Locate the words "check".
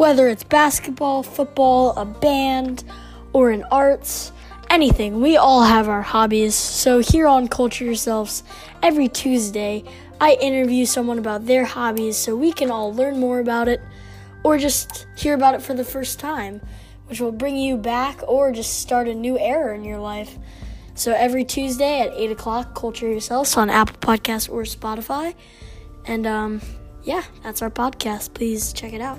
28.72-28.94